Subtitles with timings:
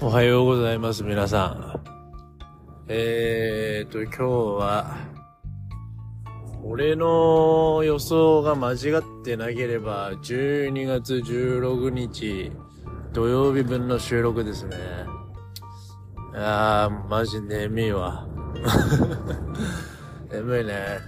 [0.00, 1.80] おはようございます、皆さん。
[2.86, 4.96] えーと、今日は、
[6.62, 12.52] 俺の予想が間違ってなければ、12月16日、
[13.12, 14.76] 土曜日分の収録ですね。
[16.32, 18.24] あー、マジ眠いわ。
[20.30, 21.00] 眠いね。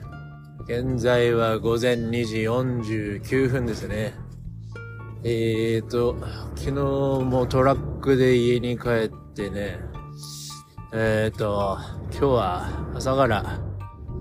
[0.65, 4.15] 現在は午前2時49分ですね。
[5.23, 6.17] えーと、
[6.57, 9.79] 昨日もトラックで家に帰ってね、
[10.93, 11.79] えーと、
[12.11, 13.61] 今日は朝から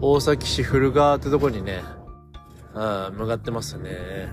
[0.01, 1.81] 大崎市古川ってとこにね、
[2.73, 4.29] あ向かってますね。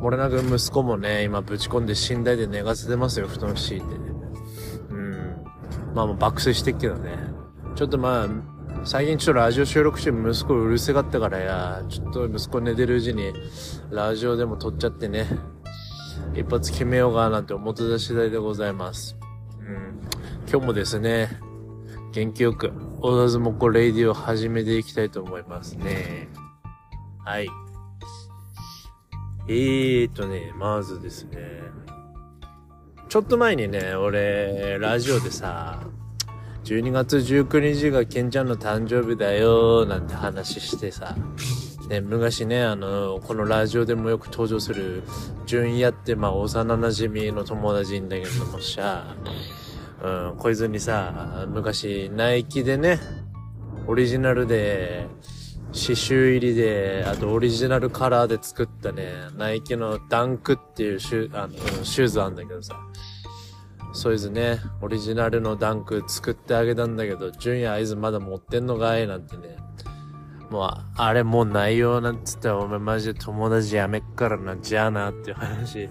[0.00, 3.86] 俺なんか息子もね、今ぶち込んで寝台で寝かせてますよ、布団敷いて。
[4.90, 5.44] うん。
[5.94, 7.16] まあもう爆睡してっけどね。
[7.76, 8.28] ちょっとまあ、
[8.84, 13.32] 最近ちょっとラジオ収録して息子うるせがったからや、ちょっと息子寝てるうちに
[13.90, 15.26] ラジオでも録っちゃってね。
[16.34, 19.16] 一発決めようかなって思ってた次第でございます。
[19.60, 20.00] うん。
[20.50, 21.28] 今日もですね、
[22.12, 26.28] 元気よく、オーダーズモコレイディを始めていきたいと思いますね。
[27.24, 27.48] はい。
[29.46, 31.38] えーとね、まずですね、
[33.08, 35.80] ちょっと前にね、俺、ラジオでさ、
[36.64, 41.14] 12月19日がケンちゃんの誕生日だよなんて話してさ、
[41.88, 45.02] ね、昔ね、あの、このラジオでもよく登場する、
[45.46, 49.16] 純也って、まあ、幼馴染の友達いんだけどもさ、
[50.02, 52.98] うん、こいつにさ、昔、ナイキでね、
[53.86, 55.06] オリジナルで、
[55.74, 61.54] 刺繍入りで、あとオリジナルカラーで作ったね、ナイキのダンクっていうシュあの
[61.84, 62.78] シューズあんだけどさ、
[63.92, 69.56] そいつね、オリジナルのダンク作ってあげたんだけど、純也あいつまだ持ってんのかいなんてね、
[70.54, 75.88] もう、あれもうないよなんつったら、お前マジで友達やめっからな、じゃあなっていう話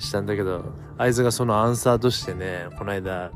[0.00, 0.64] したんだけど、
[0.98, 3.30] あいつがそのアンサーとしてね、この間、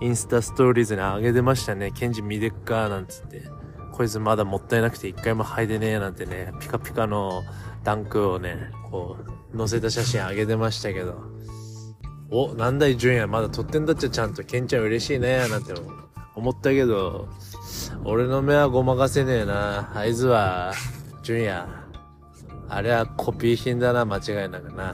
[0.00, 1.90] インスタストーリーズに上げてましたね。
[1.90, 3.42] ケンジ見でっかなんつって。
[3.92, 7.42] こいつまだもったいなくて一回も履いてねえなんてね、ピカピカの
[7.84, 9.18] ダンクをね、こ
[9.52, 11.22] う、載せた写真上げてましたけど。
[12.30, 15.74] お、なんだい、純也まだ撮ってんだっちゃちゃんと、ケンちゃん嬉しいね、なんて
[16.34, 17.28] 思ったけど、
[18.04, 19.90] 俺の目はごまかせねえな。
[19.94, 20.72] あいつは、
[21.22, 21.66] 純也。
[22.68, 24.90] あれはコピー品だな、間違いなくな。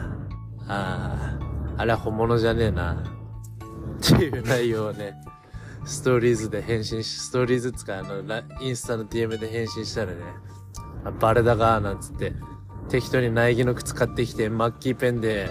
[0.69, 1.39] ああ、
[1.77, 2.95] あれは本物じゃねえな。
[2.95, 5.15] っていう内容をね、
[5.85, 8.23] ストーリーズで返信し、ストーリーズつか、あの、
[8.61, 10.19] インスタの DM で返信したらね、
[11.21, 12.33] バレだか、なんつって、
[12.89, 15.49] 適当に苗木の靴買ってきて、マッキーペンで、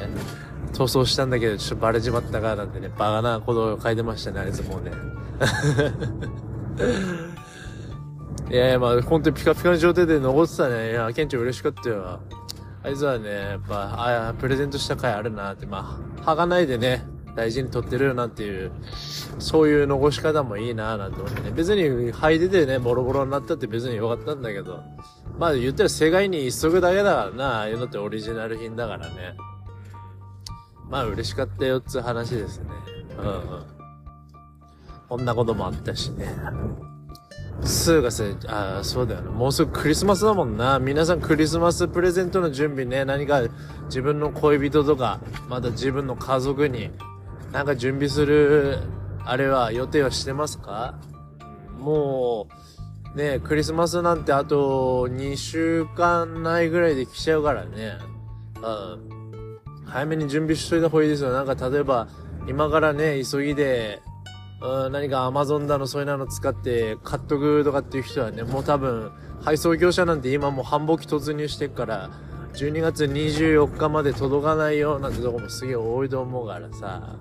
[0.74, 4.92] 塗装したんだけど、ちょっとバレちまったか、なんてね、バカなことを書いてましたね、あいつもうね。
[8.50, 10.92] いやいや、まあ、本当にピカピカの状態で残ってたね。
[10.92, 12.20] いや、ケンチ嬉しかったよ。
[12.84, 17.04] あいつはね、やっぱ、ああ、プレゼントした回あるなって、まあ、剥がないでね、
[17.36, 18.72] 大事に取ってるよなっていう、
[19.40, 21.52] そういう残し方もいいななんて思ってね。
[21.52, 24.84] 別に履いててね、ボロボロになったって別によかったんだけど、
[25.38, 29.36] まあ言ったら世界に一足だけだからな、ああいうのってオリジナル品だからね。
[30.90, 32.68] まあ嬉しかったよっつう話ですね。
[33.18, 33.75] うんうん。
[35.08, 36.28] こんなこともあったしね。
[37.64, 39.30] 数がさ、ああそうだよね。
[39.30, 40.80] もうすぐクリスマスだもんな。
[40.80, 43.42] 皆さんクリスマスプレゼントの準備ね、何か
[43.86, 46.90] 自分の恋人とか、また自分の家族に、
[47.52, 48.80] なんか準備する、
[49.24, 50.96] あれは予定はしてますか
[51.80, 52.48] も
[53.16, 57.94] う、ね、クリスマスなんてあと2週間ないぐらいで来ちゃうからね。
[58.62, 59.16] うん。
[59.86, 61.32] 早めに準備しといた方がいいですよ。
[61.32, 62.08] なんか例えば、
[62.48, 64.02] 今からね、急ぎで、
[64.66, 69.12] うん、何かアマゾンだのそういうの使って買っとくとかっていう人はね、もう多分、
[69.44, 72.10] 配送業者なんて今もう繁忙期突入してっから、
[72.54, 77.18] 12月24日まで届かないよなんてとこもすげえ多いと思うからさ、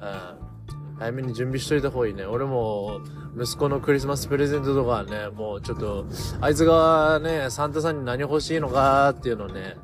[0.00, 2.24] うん、早めに準備しといた方がいいね。
[2.24, 3.00] 俺も、
[3.38, 6.06] 息子のクリスマスプレゼントとかはね、もうちょっと、
[6.40, 9.76] あいつがね、サンタさんに何欲しいのかっていうのをね、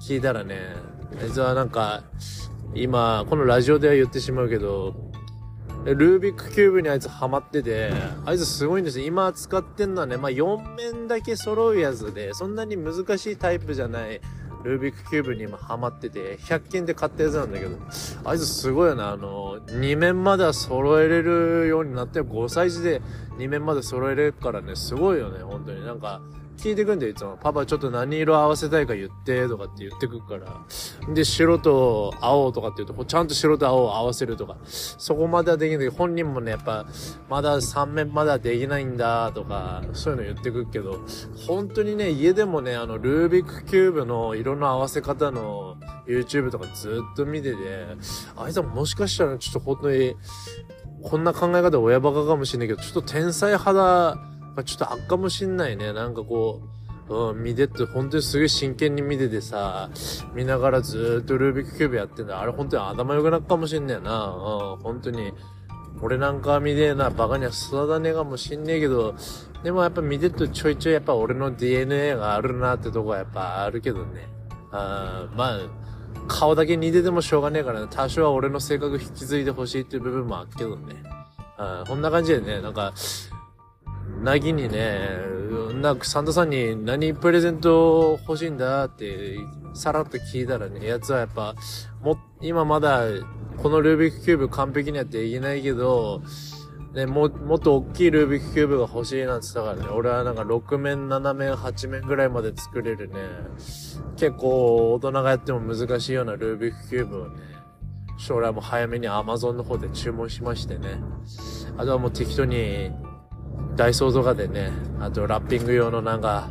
[0.00, 0.74] 聞いたらね、
[1.20, 2.04] あいつはなんか、
[2.74, 5.05] 今、このラジオでは言ってしまうけど、
[5.94, 7.92] ルービックキューブにあいつハマってて、
[8.24, 9.06] あいつすごいんですよ。
[9.06, 14.20] 今使ってんのはね、まあ、4面だけ揃うやつで、そんなに難しいタイプじゃない、
[14.64, 17.76] ルービックキューブに今ハマってて、100均で買ったやつなんだけど、
[18.24, 23.00] あいつすごいよな、あの、2面までは揃えれるようになって、5歳児で
[23.38, 25.84] 2面まで揃えれるからね、すごいよね、本当に。
[25.84, 26.20] なんか、
[26.56, 27.36] 聞いてくんだよ、いつも。
[27.40, 31.14] パパちょっと何色合わせたいか言って、とかって言ってくるから。
[31.14, 34.56] で、白と青とかって言うと、ちゃんと白と青を合わせるとか。
[34.64, 36.86] そこまではできない、本人もね、やっぱ、
[37.28, 41.00] まだ3面まだできないんだ、とか、そういうの言ってくるけど、
[41.46, 45.76] 本当にね、家でもね、あの、ルービックキューブの色の合わせ方の
[46.06, 47.58] YouTube とかずっと見てて、
[48.36, 50.16] あいつはもしかしたらちょっと本当に、
[51.02, 53.56] こんな考え方親バカかもしれないけど、ちょっと天才
[54.56, 55.92] 肌がちょっと悪かもしんないね。
[55.92, 56.62] なんかこ
[57.08, 59.90] う、うん、見てって、本当にすごい真剣に見ててさ、
[60.34, 62.40] 見ながらずーっとルービックキューブやってんだ。
[62.40, 64.26] あれ本当に頭良くなっかもしんねえな。
[64.26, 65.32] うん、本当に。
[66.02, 69.14] 俺なんかは見てえな、バカには育たねえかもしんねえけど、
[69.62, 74.28] でもやっぱ見てるとちょいちょいやっぱ俺の DNA があるなってとこはやっぱあるけどね。
[74.72, 75.58] あまあ、
[76.28, 81.02] 顔だけ似ててもしょうがねえからね、多少は俺の性格引き継いでほしいっていう部分もあるけどね。
[81.56, 82.92] あこんな感じでね、なんか、
[84.22, 85.18] なぎにね、
[85.80, 88.84] なんかサンタさんに何プレゼント欲しいんだ？
[88.86, 89.36] って
[89.74, 91.54] さらっと聞いたらね、やつはやっぱ、
[92.02, 93.02] も、今まだ
[93.58, 96.22] このルービックキューブ完璧にはできないけど、
[96.94, 103.16] ね、も、もっと大きいルービックキューブが欲しいなんて言ったからね、俺はなんか6面、7面、8面ぐらいまで作れるね、
[104.16, 107.36] 結構大人がやっても難しいようなルービックキューブをね、
[108.18, 111.02] 将来も早めに Amazon の方で注文しましてね。
[111.76, 112.90] あとはもう適当に、
[113.76, 116.50] ダイソーとかでね、あとラッピング用のなんか、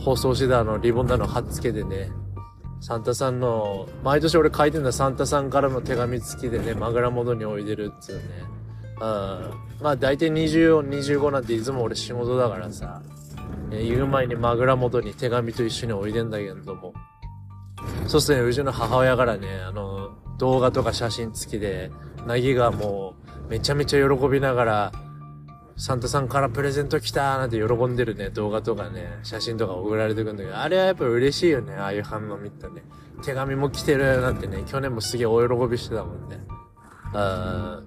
[0.00, 2.10] 包装してたのリボンだの貼っつけてね、
[2.80, 8.22] サンタさんの、毎年俺書いてんだサンタさんからの手紙付きでね、マグラ元に置いてるっつうね。
[9.00, 9.82] うん。
[9.82, 13.02] まあ大体24、25なんていつも俺仕事だからさ、
[13.70, 16.94] ね、言う前にマグラ元に手紙と一緒に置いてんだけども。
[18.06, 21.90] そうっすね、うちの母親からね、あの、動画とか写真付きで、
[22.26, 23.14] なぎがも
[23.46, 24.92] う、めちゃめちゃ喜びながら、
[25.78, 32.82] サンタさんからプレゼント来たーなんて喜んでるね、動画とかね、写真とか送られてくんだけど、あれはやっぱ嬉しいよね、ああいう反応見たね。
[33.24, 36.40] 手紙も来てるなんてね、去年もすげえ大喜びしてたもんね。
[37.14, 37.80] あ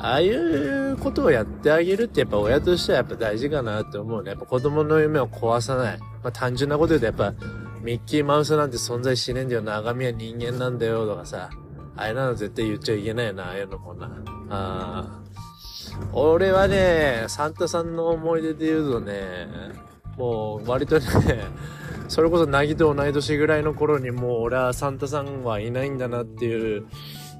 [0.00, 4.30] ああいうことをやってあげるってやっぱ親としてはやっぱ大事かなって思うね。
[4.30, 5.98] やっぱ子供の夢を壊さない。
[5.98, 7.32] まあ単純なこと言うとやっぱ
[7.80, 9.62] ミッキーマウスなんて存在しねえんだよ。
[9.62, 11.48] 長身は人間なんだよとかさ。
[11.96, 14.06] ああいうの絶対言っちゃいけないよな、ああいうのもな。
[14.50, 15.23] ああ。
[16.12, 19.48] 俺はね、サンタさんの思い出で言うとね、
[20.16, 21.04] もう割とね、
[22.08, 26.86] それこそなぎと同い年ぐらいの頃にもう俺はサンタさんはいないんだなっていう、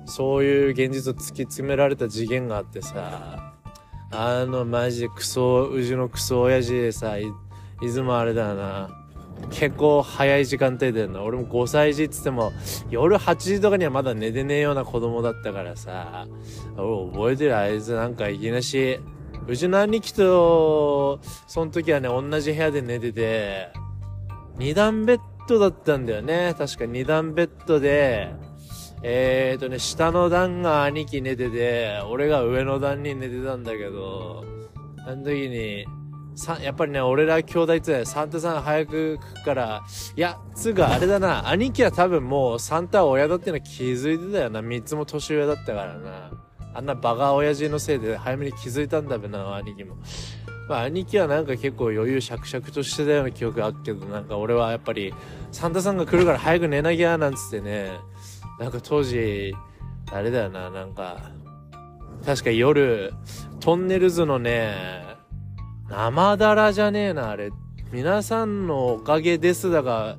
[0.06, 3.54] そういう現実を突き詰められた次元があってさ、
[4.10, 7.24] あのマジでクソ、うちのクソ親父でさ、い、
[7.82, 9.03] いつもあれだな。
[9.50, 11.22] 結構早い時間帯だよな。
[11.22, 12.52] 俺も5歳児っつっても、
[12.90, 16.26] 夜8時とかにはまだ寝てねえような子供だったからさ、
[16.76, 17.56] 俺覚えてる？
[17.56, 18.98] あいつなんかいきなし、
[19.46, 23.68] うちの兄貴と、その時はね、同じ部屋で寝てて、
[24.56, 26.54] 二段ベッドだったんだよね。
[26.56, 28.32] 確か二段ベッドで、
[29.02, 34.44] えーとね、下の段が兄貴寝てて、俺が上の段に寝てたんだけど、
[35.06, 35.84] あの時に、
[36.36, 39.82] さ、やっぱりね、俺ら兄弟ってサンタさん早く来くから、
[40.16, 44.62] いや、つうかあれだな、兄貴は多分もうサンタは親だってのは気づいてたよな。
[44.62, 46.30] 三つも年上だったからな。
[46.74, 49.96] あんなバカ親父のせいで早めに気づいたんだべな、兄貴も。
[50.68, 55.14] まあ兄貴はなんか結構余裕しゃくしゃくとしてたような記憶あるけど、なんか俺はやっぱり
[55.52, 57.92] サンタさんが来るから早く寝なきゃなんつってね、
[58.58, 59.54] なんか当時、
[60.10, 61.30] あれだよな、なんか、
[62.24, 63.12] 確か夜、
[63.60, 65.03] トンネルズのね、
[65.96, 67.52] 生だらじゃねえな、あれ。
[67.92, 70.16] 皆さんのおかげですだが、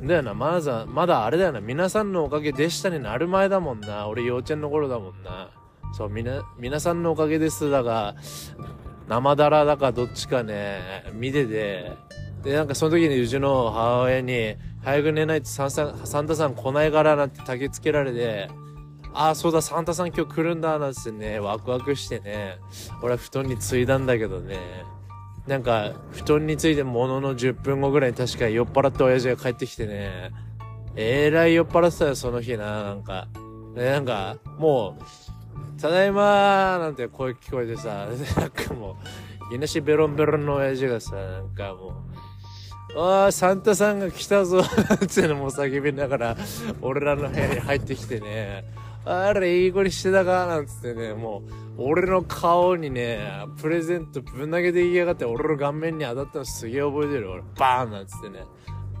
[0.00, 4.06] だよな、まだ、まだあれだよな、皆さんのおかげでしたになる前だもんな。
[4.06, 5.50] 俺幼稚園の頃だもんな。
[5.92, 8.14] そう、みな、皆さんのおかげですだが、
[9.08, 11.92] 生だらだかどっちかね、見てて、
[12.44, 14.54] で、なんかその時にうちの母親に、
[14.84, 18.48] 早く寝ないとサンササンタさん来ないからなんて焚きつけられて、
[19.12, 22.58] ああ、そうだ、サンタさん今日来るんだ、なんつってね、ワクワクしてね、
[23.02, 24.58] 俺は布団についだんだけどね、
[25.48, 30.30] なんか、布団についてものの10分後ぐらいに確か酔っ払った親父が帰ってきてね、
[30.94, 33.28] えらい酔っ払ってたよ、その日な、なんか。
[33.74, 38.98] で、なんか、もう、ただいまーなんて声聞こえてさ、 なんかも
[39.50, 41.94] う、いなしベロンベロンの親父がさ、なんかも
[42.94, 46.36] う、ああ、サンタさんが来たぞ、なんてのも叫びながら、
[46.82, 48.64] 俺らの部屋に入ってきてね、
[49.10, 51.42] あれ、いい子にしてたかなんつってね、も
[51.78, 53.20] う、俺の顔にね、
[53.60, 57.30] プレゼントぶん投げていきやがって、俺の顔面に当たったのすげえ覚えてる。
[57.30, 58.44] 俺、バーンなんつってね。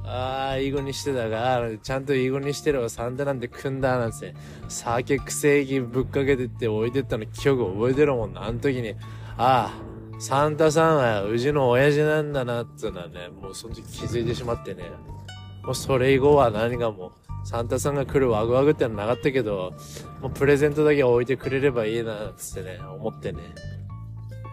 [0.04, 4.34] ああ、いい子にしてたが、ちゃんといい子にしてればサンタなんて組んだなんつって、
[4.68, 8.44] 酒くせえぶっかけてって置いてったの記憶覚えてるもんな。
[8.46, 8.94] あの時に、
[9.36, 9.78] あ
[10.16, 14.84] あ、サンタさんはうちの親父なんだなってのはね、もうその時気づいてしまってね。
[15.62, 17.12] もうそれ以後は何がもう、
[17.48, 19.72] サンタさんが来るワグワグってのはなかったけど、
[20.20, 23.40] もうプレゼントだけ置いてくれればいいな、つってね、思ってね。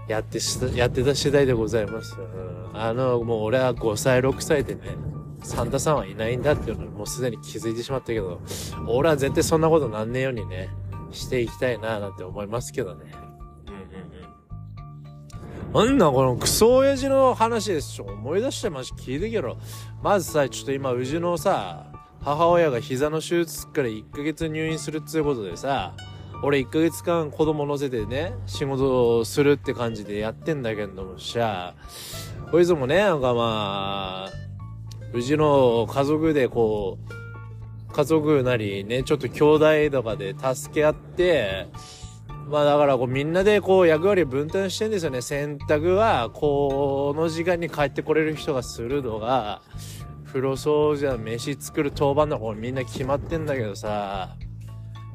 [0.08, 2.16] やってしやってた次第でございます。
[2.74, 4.96] あの、もう俺は5歳、6歳でね、
[5.44, 8.40] サンタさんはいないんだっていうのにもうすでに気づいてしまったけど、
[8.88, 10.70] 俺は絶対そんなことなんねえようにね、
[11.12, 13.12] していきたいななんて思いますけどね。
[13.68, 13.74] うん
[15.82, 15.88] うんうん。
[15.90, 17.96] なんだこのクソ親父の話です。
[17.96, 19.58] ちょ、思い出してまし聞いてけろ。
[20.02, 21.92] まずさ、ちょっと今、うちのさ、
[22.26, 25.94] 母親が膝の手術から1ヶ月入院するっつうことでさ、
[26.42, 31.76] 俺1ヶ月間子供乗せてね、仕事をするって感じでやってんだけどもしゃ、
[32.50, 34.32] こいつもね、なんかまあ、
[35.14, 36.98] うちの家族でこ
[37.90, 39.44] う、家族なりね、ちょっと兄
[39.90, 41.68] 弟とかで助け合って、
[42.50, 45.22] まあだからこうみんなでこう役割分担してんですよね。
[45.22, 49.62] 洗濯はこの時間に帰ってこれる人がするのが、
[50.36, 54.36] 風呂掃除は飯作る当番の方みんな決まってんだけどさ。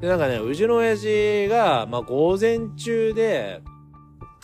[0.01, 3.61] でなんかね、うちの親父が、まあ午前中で、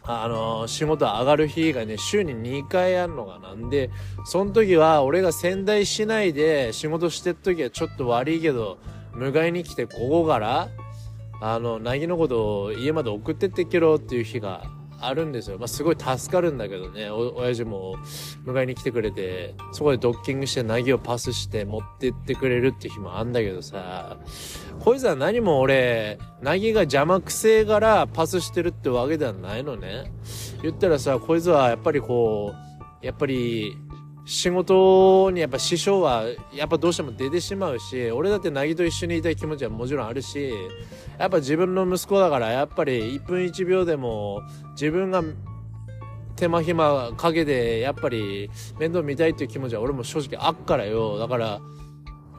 [0.02, 3.88] あの、仕事上がる日がね、週に2回あるのがなんで、
[4.26, 8.76] その時は俺が仙台市内で仕事してる時はちょっと悪いけど、
[9.14, 10.68] 迎えに来てここから、
[11.40, 14.62] あの、なぎのことを家まで送ってってけろっていう日が
[15.00, 15.58] あるんですよ。
[15.58, 17.96] まあ、すごい助かるんだけどね、お、親父も
[18.44, 24.18] 迎えに来てくれて、そこでドッキングしてなぎをパスして持ってってくれるって日もあんだけどさ、
[24.80, 30.12] こいつは何も俺、なぎが邪魔くせえからパスしてるってわけではないのね。
[30.62, 32.54] 言ったらさ、こいつはやっぱりこ
[33.02, 33.76] う、やっぱり、
[34.26, 40.52] 仕事にやっぱ支障はやっぱどうしても出てしまうし、俺だってナギと一緒にいたい気持ちはもちろんあるし、
[41.16, 44.42] やっぱ自分の息子だからやっぱり1分1秒でも
[44.72, 45.22] 自分が
[46.34, 51.18] 手間暇かけてやっぱり面倒見たいっていう気持ちは俺も正直あっからよ。
[51.18, 51.60] だから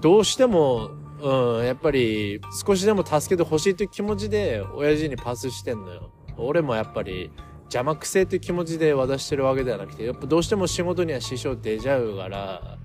[0.01, 6.11] どうしてもうん、やっぱり少しでも助けてほしいという気持ちで親父にパスしてんのよ。
[6.37, 7.31] 俺もやっぱり
[7.77, 12.77] 邪魔くせえという気持ちで渡してるわけではなくて、やっぱどうしても仕事には支障出ちゃうから、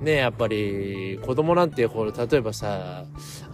[0.00, 3.04] ねやっぱり子供なんてほら例えばさ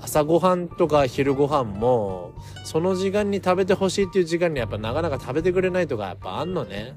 [0.02, 6.97] 朝ごはんとか昼ごはんもその時間に食べてほしいっていう時間にやっぱなかなか食べてくれないとかやっぱあんのね。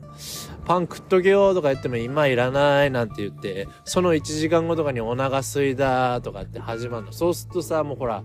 [0.65, 7.11] パン食っとけよとか言っても今いらないなんて言ってその1時間後とかにお腹すいだとかって始まるの。
[7.13, 8.23] そうするとさもうほら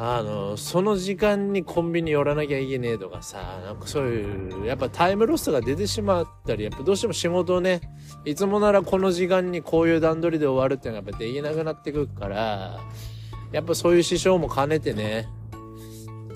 [0.00, 7.80] あの、その時間にコンビニ寄らなきゃいけねえとかさ、なんかそういう、やっぱタイムロスが出てしまったり、やっぱどうしても仕事をね、
[8.24, 12.78] いつもならこの時間にこういう段取りで終わるっていうのがやっぱできなくなってくるから、
[13.50, 15.28] やっぱそういう師匠も兼ねてね、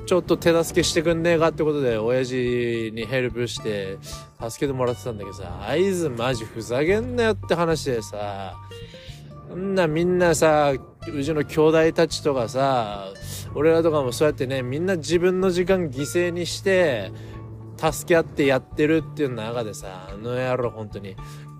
[0.07, 3.97] ちょっと手助けしてくんねえかってことで、親父にヘルプして、
[4.41, 8.57] 助けてもらってたんだけどさ、合図マジふざけんなよって話でさ、
[9.55, 13.13] んなみんなさ、うちの兄弟たちとかさ、
[13.55, 17.13] 俺らとかもそうやってね、みんな自分の時間犠牲にして、
[17.79, 21.17] 助け合ってやってるっていう中でさ、あの野郎本当に、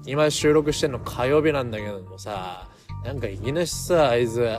[0.07, 2.69] 今収録してんの火曜日なんだけどもさ、
[3.05, 4.59] なんかいきなりさ、あいつ、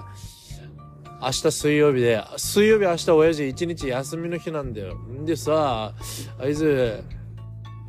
[1.21, 4.95] 明日水曜日で、水曜日明日親父一日休みの日なんだよ。
[4.95, 5.93] んでさ、
[6.39, 7.01] あいつ、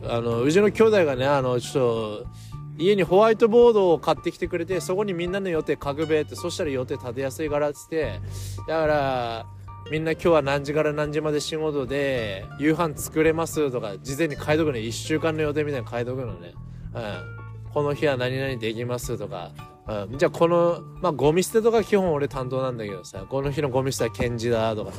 [0.05, 2.27] あの、うちの兄弟がね、あの、ちょっと、
[2.77, 8.21] 家にホワイトボードを買ってきてくれて、そこにみんなの予定書くべって、そしたら予定立てやすいからっつって、
[8.67, 9.47] だから、
[9.91, 14.81] みんな今日は何時から何時まで仕事で、夕飯作れますとか、事前に書いとくね。
[14.81, 16.55] 一週間の予定みたいに書いとくのね。
[16.95, 17.73] うん。
[17.73, 19.51] この日は何々できますとか。
[19.87, 20.19] うん。
[20.19, 24.93] じゃあこの、まあゴミ捨てとか基本俺担当なんだけどさ、この日のゴミ捨ては検事だとか、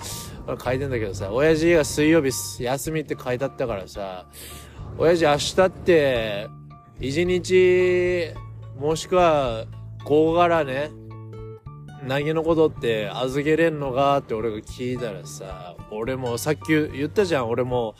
[0.63, 2.31] 書いてんだけどさ、親父が水曜日
[2.63, 4.27] 休みって書いてあったからさ、
[4.99, 6.47] 親父明日って、
[6.99, 8.31] 一日、
[8.79, 9.65] もしくは、
[10.05, 10.91] 午後からね、
[12.07, 17.95] 投げのことって預けれんのかって俺が聞いたらさ、俺もさっき言ったじゃん、俺も、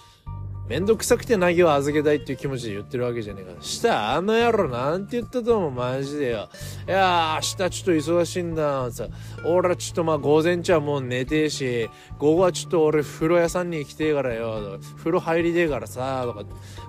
[0.69, 3.61] めんどくさくて投げを預けたいっていう気持ちで言ってるわけじゃねえか。
[3.61, 6.49] したら、あの野郎なんて言ったと思う、マジでよ。
[6.87, 9.07] いやー、明日ちょっと忙しいんだ、さ。
[9.43, 16.43] 俺はちょっとまあ午前中はもう寝てえし、午後はちょっと俺風呂屋さんに行きてえからよ、風呂入りてえからさ、とか。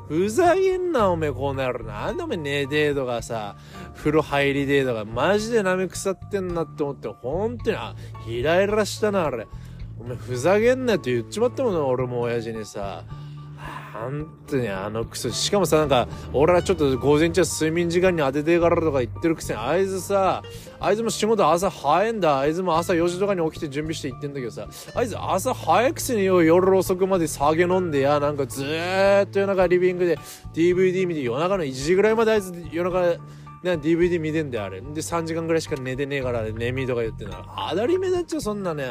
[0.08, 1.84] ふざけんな、おめえ、こうなる。
[1.84, 3.56] なんでおめえ寝てえとかさ、
[3.96, 7.94] 風呂入りてえとか、マジで舐め腐ってんなって思って、ほんとに、あ、
[8.28, 9.46] イライラしたな、あれ。
[10.00, 13.04] おめえ、ふざけんなって言っちまったもんな、俺も親父にさ。
[13.92, 20.42] 本当にあのクソ、しかもさ、なんか、俺はちょっと午前中睡眠時間に当ててからとか言ってるくせに、あいつさ、
[20.78, 22.38] あいつも仕事朝早いんだ。
[22.38, 30.18] あいつも朝4時とかに起きて準備して行ってんだけどさ、あいつ朝早くせによ、夜遅くまで酒飲んでや、なんかずーっと夜中リビングで
[30.54, 33.16] DVD 見て夜中の1時ぐらいまであいつ夜中、
[33.66, 34.80] ね、DVD 見てんだよ、あれ。
[34.80, 38.84] で、3時間ぐらいしか寝てねえから、寝みとか言ってんだ当たり前だっちゃ、そんなね。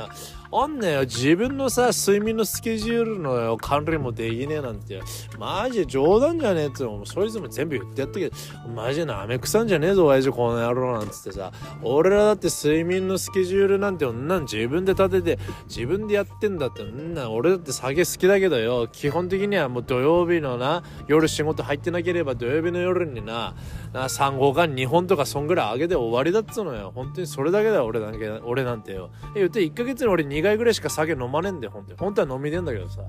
[0.51, 5.01] あんねよ、自分のさ、睡眠のスケジュールのよ、管理もできねえなんて。
[5.38, 8.36] マジで冗談じゃねえって、そいつも全部言ってやったけど、
[8.74, 11.51] マジでなめくさんじゃねえぞ、親父この野郎なんつってさ。
[11.82, 23.55] 俺らだって睡眠のスケジュールなんて、んなん自分で立てて、自分でやってんだって、んな、俺だって酒好きだけどよ、基本的にはもう土曜日のな、夜仕事入ってなければ土曜日の夜にな、
[23.94, 26.92] な3号館2本とかそんぐらい上げて終わりだっつうのよ。
[26.94, 29.12] 本当にそれだけだよ、俺なんけ、俺なんてよ。
[29.36, 31.98] え、言って1ヶ月に俺2回ぐらいしか酒飲まねえんだよ、本当に。
[31.98, 33.02] 本当は飲みてんだけどさ。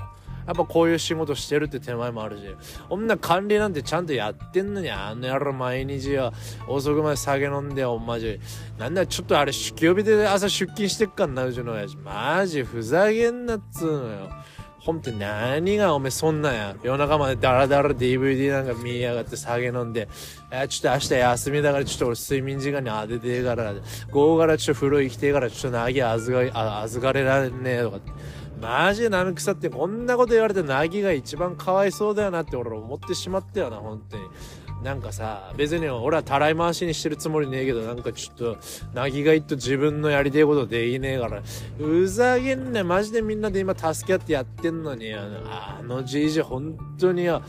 [0.47, 2.43] やっぱこういう仕事してるって手前もあるし、
[2.89, 6.33] こんな管理なんてちゃんとやってんのに、あの野郎毎日よ、
[6.69, 8.39] 遅くまで酒飲んでよ、マジ。
[8.79, 11.97] なんだちょっとあれ、酒気帯びで朝出勤してっかんな、うちの親父。
[11.97, 14.31] マジ、ふざけんなっつうのよ。
[14.79, 16.77] ほんと何がおめそんなんや。
[16.85, 20.09] 夜中までダラダラ DVD なんか見やがって酒飲んで、
[20.51, 23.75] えちょっと明日休みだからちょっと俺睡眠時間に当ててえから、
[24.11, 27.99] 午後からちょっと風呂行きてえからちょっと投げ預か預かれらんねえとか。
[28.61, 34.23] マジでナヌクサってこんなこと言われてナギが一番かわいそうだよなって俺思ってしまったよな、本当に。
[34.83, 38.59] なんかさ、別に俺はたらい回しにしてるつもりねえけど、なんかちょっと、
[38.95, 41.43] なぎがいっと自分のやりたいことできねえから、
[41.81, 47.43] うざげんねマジでみんなで今助け合ってやってんのに、あの、あのじいじ本当によ、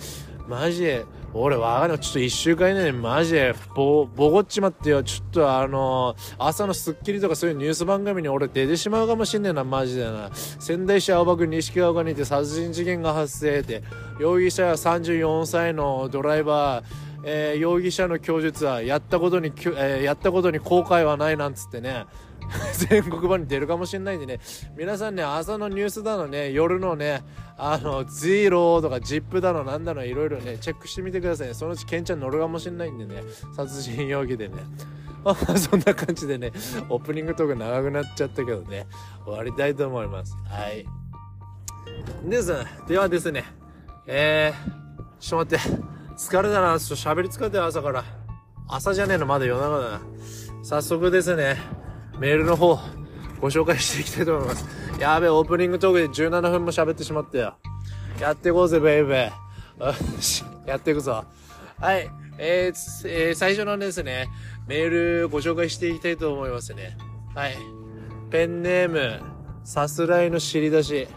[0.47, 1.99] マジで、俺わかんない。
[1.99, 5.03] ちょっと一週間以内にマジで、ぼ、ぼごっちまってよ。
[5.03, 10.29] ちょっとあの朝のスッキリとかそういうニュース番組に俺出てしまうかもしんねえな、マジでな。
[10.33, 13.83] 仙台市青葉区西川にて殺人事件が発生で、
[14.19, 16.85] 容疑者は34歳のドライバー、
[17.23, 22.05] えー、容疑者の供述はやったことに、えー、やったことに後悔はないなんつってね、
[22.89, 24.39] 全国版に出るかもしれないんでね、
[24.75, 27.23] 皆さんね、朝のニュースだのね、夜のね、
[27.57, 31.53] あの、ゼーローとかジップだのなんだのいろいろね、チェックしてみてくださいね。
[31.53, 33.23] そのうちケンちゃん乗るかもしれないんでね、
[33.55, 34.55] 殺人容疑でね。
[35.57, 36.51] そんな感じでね、
[36.89, 38.87] オープニングトーク長くなっちゃったけどね、
[39.25, 40.35] 終わりたいと思います。
[40.45, 40.85] はい。
[42.23, 42.53] です
[42.87, 43.43] ではですね、
[44.05, 45.87] えー、ちょっと待って。
[46.17, 46.79] 疲れたな。
[46.79, 48.03] ちょっと喋り疲れて朝から。
[48.67, 50.01] 朝じゃねえの、まだ夜中だな。
[50.63, 51.57] 早速ですね、
[52.19, 52.79] メールの方、
[53.39, 54.65] ご紹介していきたいと思います。
[54.99, 57.55] やべえ、オープニングトークで17分も喋ってしまったよ。
[58.19, 59.85] やっていこうぜ、ベイベー。
[59.85, 61.23] よし、やっていくぞ。
[61.79, 62.09] はい。
[62.39, 64.29] えー、えー、最初のですね、
[64.67, 64.89] メー
[65.21, 66.97] ルご紹介していきたいと思いますね。
[67.35, 67.55] はい。
[68.31, 69.21] ペンネーム、
[69.63, 71.07] さすらいの尻出し。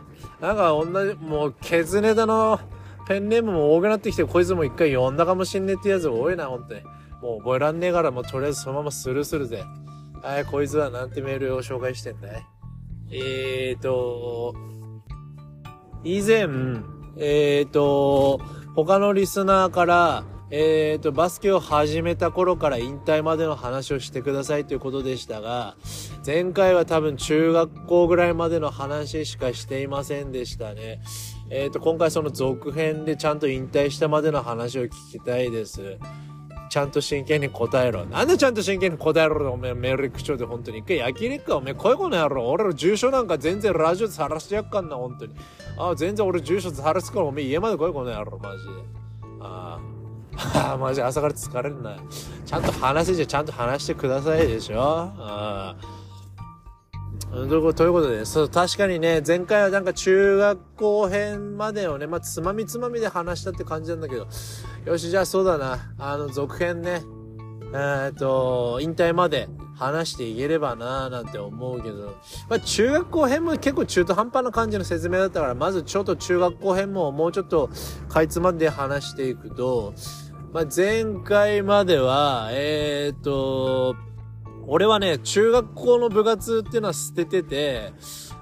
[0.41, 2.61] なんか同じ、もう、ケツネタの、
[3.09, 6.83] ペンネームも多くなってきて、こいつも一回読んだかもしんねえってやつ多いな、ほんとに。
[7.23, 9.65] もう覚えらんねえから、もうとりあえずそのままスルーするぜ。
[10.23, 12.47] はい、こいつはなんてメールを紹介してんだい？
[13.13, 14.55] えーと、
[16.05, 16.47] 以前、
[17.17, 18.41] えーと、
[18.75, 25.77] 他のリスナーから、えーと、バスケを始めた頃から引退までの話をしてくださいということでしたが、
[26.27, 31.01] 前回は多分中学校ぐらいまでの話しかしていませんでしたね。
[31.51, 35.99] えっ、ー、と、今回その続編でちゃんと引退したまでの話を聞きたいです。
[36.71, 38.07] ちゃんと真剣に答えろ。
[38.07, 40.79] なんでちゃんと真剣に答えろおめえメール口調で本当に。
[40.79, 42.49] 一回焼肉かおめえ声この野郎。
[42.49, 45.35] 俺ら住所なんか全然ラジオで晒してやっかんな、本当に。
[45.77, 48.71] ああ、全然俺住所で晒すからおめえ家まで来いこの野郎、マジで。
[49.41, 49.81] あ
[50.55, 50.71] あ。
[50.71, 51.97] ああ、マジ朝から疲れるな。
[52.47, 54.81] ちゃんと話せじゃちゃんと話してくださいでしょ。
[54.81, 56.01] ああ。
[57.33, 64.27] ということで、そう、確かにね、前回はなんか中学校編までをね、まあ、つまみつまみで話したって感じなんだけど、
[64.87, 67.03] よし、じゃあそうだな、あの、続編ね、
[67.75, 72.17] えっ、と、引退まで話していければなーなんて思うけど、
[72.49, 77.69] まあ、中学校編も結構中途半端な感じの説明だったから、まずちょっと中学校編ももうちょっと
[78.09, 79.93] かいつまんで話していくと、
[80.53, 83.97] まあ、前回までは、えっ、と、
[84.67, 87.93] 俺はね、中学校の部活っていうのは捨ててて、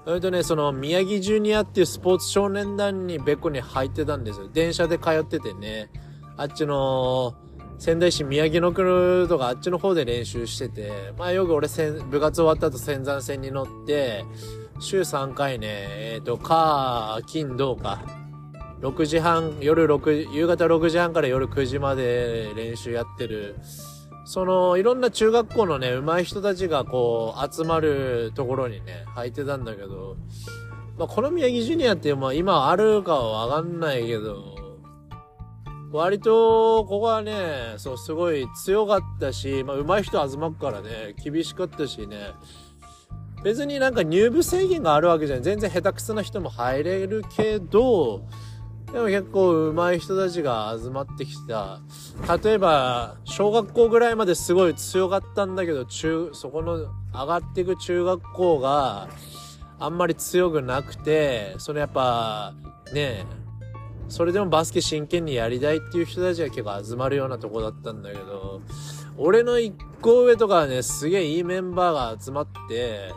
[0.05, 4.48] それとね、その宮城ジュニアっていうスポーツ少年団に別個に入ってたんですよ。
[4.48, 5.90] 電車で通っててね、
[6.38, 7.35] あっちの、
[7.79, 14.24] 仙台市宮城の区とかあっちの方で練習してて、まあよく俺部活終わった後仙山線に乗って、
[14.79, 18.01] 週3回ね、えっ、ー、と、か、金、土か、
[18.81, 23.57] 6時半、夜6、夕方6時半から夜9時まで練習やってる、
[24.24, 30.16] その、いろんな中学校のね、上手い人たちがこう、集まるところにね、入ってたんだけど、
[30.98, 34.58] まあ、この宮城ジュニアって、まあ、今あるかはわかんないけど、
[35.90, 42.35] 割と、ここはね、そう、すごい強かったし、まあ、上手い人集まっからね、厳しかったしね、
[43.42, 45.44] 別になんか入部制限があるわけじゃない。
[45.44, 48.22] 全然下手くそな人も入れるけど、
[48.92, 51.81] でも結構上手い人たちが集まってきた。
[52.42, 59.09] 例えば、小学校ぐらいまですごい強かったんだけど、中、そこの上がっていく中学校が
[59.79, 62.55] あんまり強くなくて、そのやっぱ、
[62.92, 63.24] ね
[64.09, 68.62] それでもバスケ真剣にやりたいっていう人たちが結構集まるようなとこだったんだけど、
[69.16, 73.12] 俺の一個上とかはね、すげえいいメンバーが集まって、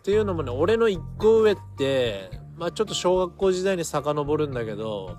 [0.00, 5.16] っていうのもね、俺の一個上って、まあちょっと小学校時代に遡るんだけど、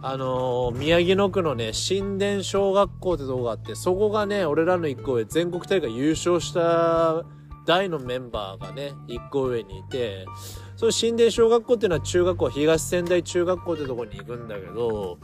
[0.00, 7.24] あのー、宮城野区のね、新田小学校ってとこがあって、そこがね、俺らの一個上、全国大会優勝した
[7.66, 10.24] 大のメンバーがね、一個上にいて、
[10.78, 15.18] その新田小学校っていうのは中学校、東仙台中学校ってとこに行くんだけど、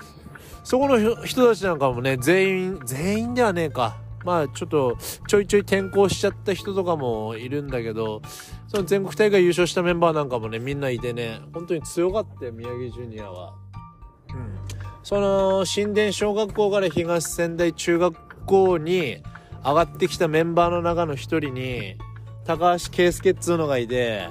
[0.65, 3.97] そこの人たちなんかもね、全員、全員ではねえか。
[4.25, 4.97] まあちょっと
[5.29, 8.21] ちょいちょい転校しちゃった人とかもいるんだけど、
[8.67, 13.55] その全国大会優勝したメンバーなんかもね、みんないてね、本当に強かったよ、宮城ジュニアは。
[14.31, 14.59] うん。
[15.05, 19.23] その、新田小学校から東仙台中学校に
[19.65, 21.97] 上がってきたメンバーの中の一人に、
[22.45, 24.29] 高橋圭介っつうのがいて、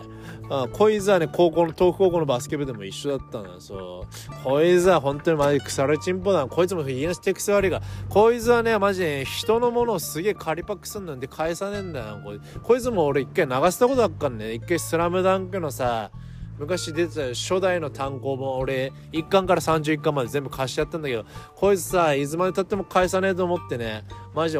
[0.49, 4.43] あこいつはね、高校の、東北高校のバスケ部でも一緒だったんだよ、そう。
[4.43, 6.45] こいつは本当にマジ腐れちんぽだ。
[6.47, 12.19] こいつも言いなしてくせ悪いが、こいつはね、マジで、人のものをすげえ借りパックすんなんで返さねえんだよ。
[12.23, 14.53] こいこいつも俺一回流したことあっかんね。
[14.53, 16.11] 一回スラムダンクのさ、
[16.59, 21.25] 昔出てた初代の単行本俺1巻から31巻まで全部貸しちゃったんだけど
[21.55, 24.03] こいつさいつまでたっても返さねえと思ってね
[24.35, 24.59] マジで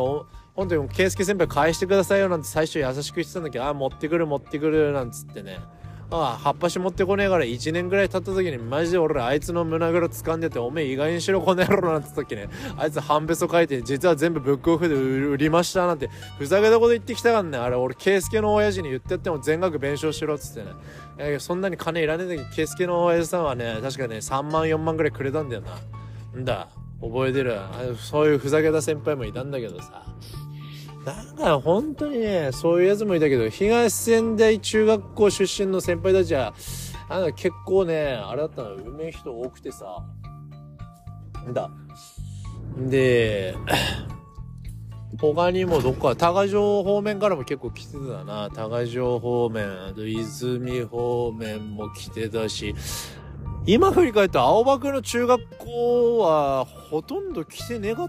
[0.56, 5.60] 本当に圭介先輩返してくださいよなんて最初優しく言ってたんだけどあ持ってくる持ってくるなんつってね
[6.12, 20.70] ああ、葉っぱし持ってこねえから1年ぐらい経った時にマジで俺らあいつの胸ぐら掴んでておめえ意外にしろこの野郎なんて時ね、あいつ半べそ書いて実は全部ブックオフで売りましたなんてふざけたこと言ってきたからね、あれ俺圭介の親父に言ってやっても全額弁償しろっつって
[21.26, 21.40] ね。
[21.40, 26.40] そんなに金いらねえんだけど、圭介の親父さんはね、確かね3万4万ぐらいくれたんだよな。
[26.40, 26.68] んだ、
[27.02, 27.58] 覚えてる。
[27.98, 30.04] そういうふざけた先輩もいたんだけどさ。
[31.06, 36.54] なんか本当にね、そういうやつもいたけど、東仙台中学校出身の先輩たちは、
[37.10, 40.04] あの結構ね、あれだったの、うめえ人多くてさ。
[41.52, 41.70] だ。
[42.78, 43.56] で、
[45.20, 48.50] 他にもどっか、多賀城方面からも結構来てたな。
[48.50, 52.74] 多賀城方面、あと泉方面も来てたし、
[53.66, 58.08] 今振り返った青葉区の中学校はほとんど来てねかっ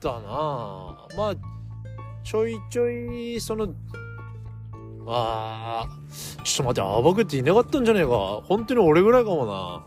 [0.00, 1.06] たな。
[1.16, 1.34] まあ、
[2.24, 3.74] ちょいちょい、その、
[5.06, 8.40] あー、ちょっと待って、アバクっていなかったんじゃねえか。
[8.44, 9.84] 本当に俺ぐらいかもな。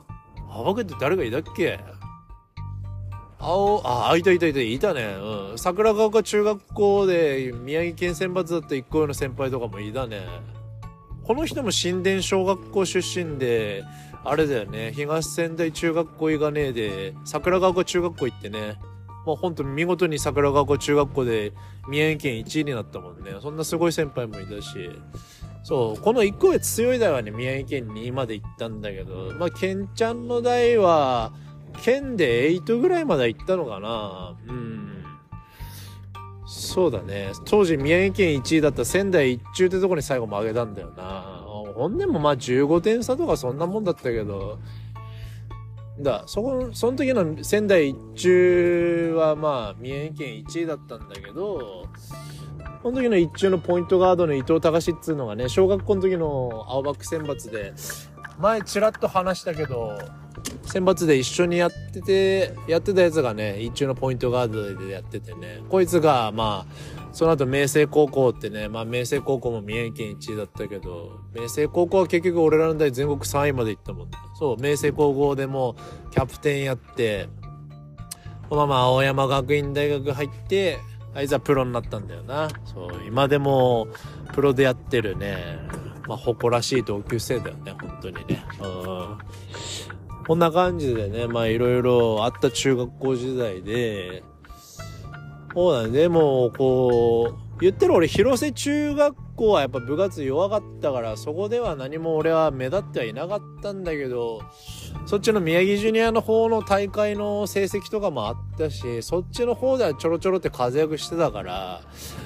[0.51, 1.79] アバクって誰がいたっけ？
[3.39, 5.15] 青、あ、いたいたいた、いたね。
[5.51, 5.57] うん。
[5.57, 10.25] 桜川丘中学校で宮城県選抜だった一個上の先輩とかもいたね。
[11.23, 13.83] この人も新田小学校出身で、
[14.25, 18.77] あれだよね、東仙台中学校行かねえで、桜川丘中学校行ってね、
[19.25, 21.53] もう本当に見事に桜川湖中学校で
[21.87, 23.35] 宮城県1位になったもんね。
[23.41, 24.91] そんなすごい先輩もいたし。
[25.63, 31.31] そう、この1個上強い代はね、宮城県2位まで行ったんだけど、まあ、ケンちゃんの代は、
[31.81, 35.03] 県で8ぐらいまで行ったのかなうん。
[36.45, 37.31] そうだね。
[37.45, 41.43] 当時宮城県1位だった仙台一中ってとこに最後曲げたんだよな。
[41.75, 44.59] ほんでもまあ15点差とかそんなもんだったけど、
[45.99, 51.87] だそこその時の仙台一中はまあ三重県1位だったんだけど
[52.81, 57.73] その時の一中のポイントガードの伊藤隆っつうのがね小学校の時の青バック選抜で
[58.39, 59.97] 前ちらっと話したけど
[60.63, 74.17] 選抜で一緒にやっててやってたやつがね一中のポイントガードでやっててねこいつがまあその後、明星高校ってね、まあ、明星高校も三重県1位だったけど、明星高校は結局俺らの代全国3位まで行ったもん、ね。
[74.33, 75.75] そう、明星高校でも
[76.09, 77.29] キャプテンやって、
[78.49, 80.79] このまま青山学院大学入って、
[81.13, 82.49] あいつはプロになったんだよな。
[82.65, 83.87] そう、今でも
[84.33, 85.59] プロでやってるね、
[86.07, 88.43] まあ、誇らしい同級生だよね、本当にね。
[88.59, 89.17] うん。
[90.25, 94.23] こんな感じでね、まあいろいろあった中学校時代で、
[95.53, 95.89] そうだね。
[95.91, 104.41] でも、こう、言ってる俺、広瀬中学校はやっぱ部活弱かったから、そこでは何も俺は目立ってはいなかったんだけど、
[105.05, 111.81] そっちの宮城ジュニアの方の大会の成績とかもあったし、そっちの方ではちょろちょろって活躍してたから、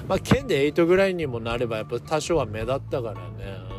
[0.07, 3.76] まあ、県で8ぐらいにもなればやっぱ多少は目立ったからね。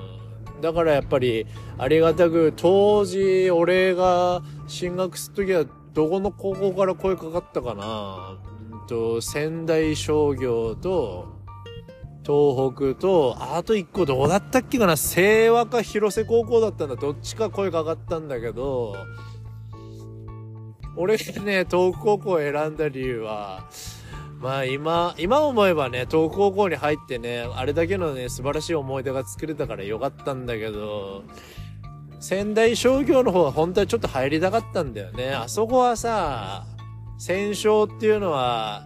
[0.61, 1.47] だからやっぱり
[1.79, 8.38] ありがたく当時俺が進学する時はどこの高校から声かかったかな
[8.71, 11.38] うんと、仙台商業と、
[12.25, 16.97] 東北と、あと一個どうだったっけかな清和か広瀬高校だったんだ。
[16.97, 18.97] どっちか声かかったんだけど、
[20.97, 23.68] 俺がね、東北高校を選んだ理由は、
[24.40, 31.24] まあ今、今思えばね、東高校に入ってね、あれだけのね、素晴らしい思い出が作れたからよかったんだけど、
[32.20, 35.31] 仙台商業の方は本当はちょっと入りたかったんだよね。
[35.31, 36.66] あそこはさ、
[37.18, 38.85] 戦勝っていうのは、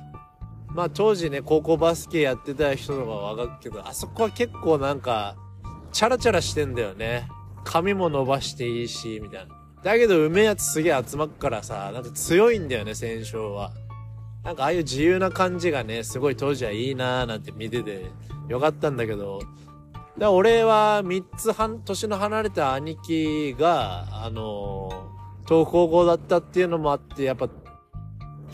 [0.68, 5.36] まあ当時ね、高校バスケやってた人とかわかるけど、あそこは結構なんか、
[5.92, 7.28] チャラチャラしてんだよね。
[7.64, 9.54] 髪も伸ばしていいし、みたいな。
[9.82, 13.72] だけど、うめえやつすげえ集まっからさ、なんか強いんだよね、戦勝は。
[14.44, 18.06] なんかああいう自由な感じがね、すごい当時はいいなーなんて見てて
[18.48, 19.40] よかったんだけど、
[20.18, 27.48] だ俺は3つ半、年の離れた兄貴が、あのー、東高校だったっていうのもあって、やっぱ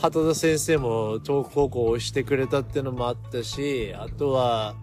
[0.00, 4.76] 畑田先生も東北高校をしてくれたっていうのもあったし、あとは、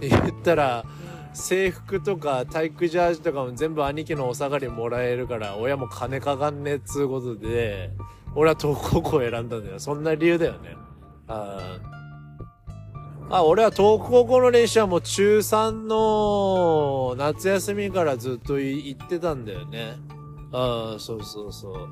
[0.00, 0.84] 言ったら、
[1.32, 7.90] 制服とか体育ジャージとかも全部兄貴のお下がりもらえるから、親も金かかんねえっつうことで、
[8.34, 9.78] 俺は東高校を選んだんだよ。
[9.78, 10.76] そんな理由だよね。
[11.28, 11.78] あ
[13.30, 19.96] あ、俺は東高校の練習はもう中3の夏休みからずっと行ってたんだよね。
[20.52, 21.88] ああ、そうそうそう。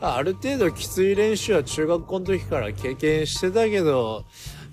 [0.00, 4.24] ある程度きつい練習は中学校の時から経験してたけど、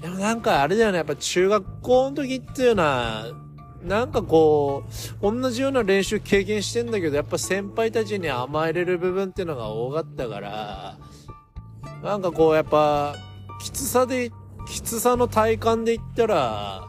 [0.02, 3.28] でもなんかあれだよね、やっぱ中学校の時っていうのは、
[3.84, 4.84] なんかこ
[5.22, 10.98] う、同じような練習経験してんだけど、やっぱ先輩たちに甘えれる部分っていうのが多かったから、
[12.04, 13.16] なんかこうやっぱ、
[13.62, 14.32] きつさで、
[14.68, 16.84] きつさの体感で言ったら、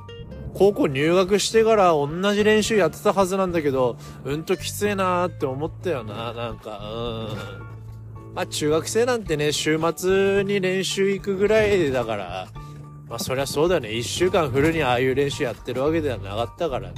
[0.54, 8.34] 高校入学してから同じ練習やってたはずなんだけど、うんときついなーって思ったよな、なんか、うん。
[8.34, 12.48] まあ中学生なんてね、週末に練習行くぐらいだから、
[13.12, 13.92] まあそりゃそうだね。
[13.92, 16.94] 一週間フルにああいう練習やってるわけではなかったからね。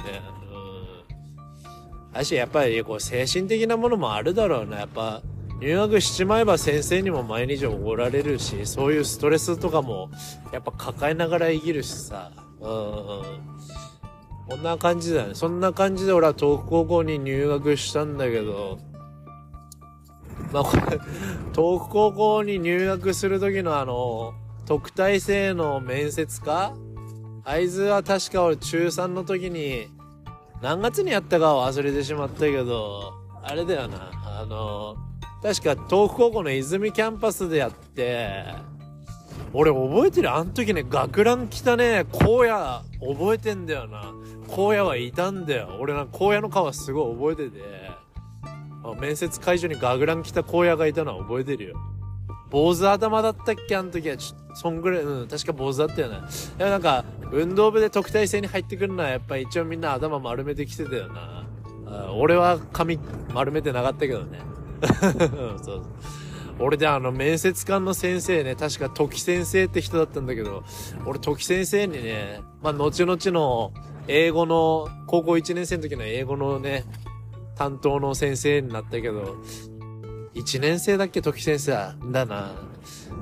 [2.13, 2.17] うん。
[2.17, 4.77] あし、やっぱりこう精神的なものもあるだろうな。
[4.77, 5.21] やっぱ、
[5.59, 10.09] 入学しちまえば先生にも毎日怒られるし、そういうストレスとかも、
[10.53, 12.31] やっぱ抱えながら生きるしさ。
[12.61, 12.65] うん。
[14.47, 15.35] こんな感じだね。
[15.35, 18.79] そんな感じで俺は東北高校に入学したんだけど、
[20.53, 21.01] まあこれ、東
[21.51, 24.33] 北高校に入学する時のあの、
[24.65, 26.73] 特待生の面接か？
[27.43, 29.87] 合図は確か俺中3の時に、
[30.61, 34.95] 何月にやったかは忘れてしまったけど、あれだよな、あの、
[35.43, 38.45] 確か東北高校の泉キャンパスでやって、
[39.53, 40.33] 俺覚えてる？
[40.33, 44.11] あの時ね、学ラン来たね、荒野、覚えてんだよな。
[44.49, 45.77] 荒野はいたんだよ。
[45.79, 47.85] 俺な、荒野の顔すごい覚えてて。
[48.99, 51.75] 面接会場にガグラン来た荒野がいたのは覚えてるよ。
[52.49, 53.75] 坊主頭だったっけ？
[53.75, 56.19] あの時は、ちょそんぐらい、うん、確か坊主だったよね。
[56.57, 61.45] でもなんか、運動部で特待生に入ってくるのはやっぱ一応みんな頭丸めてきてたよな。
[62.15, 62.99] 俺は髪
[63.33, 64.39] 丸めてなかったけどね。
[64.91, 65.83] そうそう
[66.57, 70.63] 俺であの面接官の先生ね、確か時先生って人だったんだけど、
[71.05, 73.73] 俺時先生にね、まあ後々の
[74.07, 76.85] 英語の、高校1年生の時の英語のね、
[77.55, 79.35] 担当の先生になったけど、
[80.35, 81.71] 1年生だっけ時先生
[82.11, 82.51] だな。